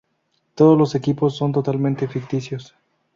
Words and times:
Todos 0.55 0.75
los 0.79 0.95
equipos 0.95 1.35
son 1.37 1.51
totalmente 1.51 2.07
ficticios. 2.07 2.75